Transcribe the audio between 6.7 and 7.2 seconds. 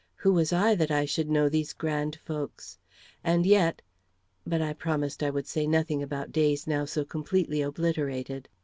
so